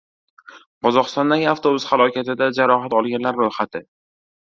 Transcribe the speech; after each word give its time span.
Qozog‘istondagi 0.87 1.47
avtobus 1.53 1.87
halokatida 1.93 2.51
jarohat 2.63 2.99
olganlar 3.03 3.43
ro‘yxati 3.45 3.89